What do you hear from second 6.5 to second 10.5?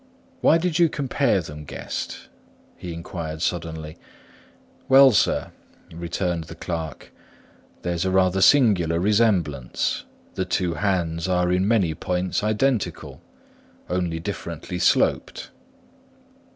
clerk, "there's a rather singular resemblance; the